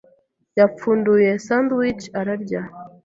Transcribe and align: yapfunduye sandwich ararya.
yapfunduye 0.59 1.29
sandwich 1.45 2.03
ararya. 2.19 2.61